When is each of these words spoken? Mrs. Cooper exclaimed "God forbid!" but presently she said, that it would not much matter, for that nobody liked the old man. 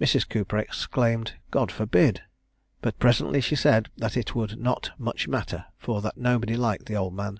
Mrs. 0.00 0.28
Cooper 0.28 0.58
exclaimed 0.58 1.34
"God 1.52 1.70
forbid!" 1.70 2.24
but 2.82 2.98
presently 2.98 3.40
she 3.40 3.54
said, 3.54 3.88
that 3.98 4.16
it 4.16 4.34
would 4.34 4.58
not 4.58 4.90
much 4.98 5.28
matter, 5.28 5.66
for 5.78 6.00
that 6.02 6.18
nobody 6.18 6.56
liked 6.56 6.86
the 6.86 6.96
old 6.96 7.14
man. 7.14 7.38